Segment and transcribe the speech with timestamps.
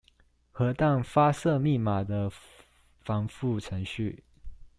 [0.51, 2.27] 核彈發射密碼的
[3.03, 4.23] 繁複程序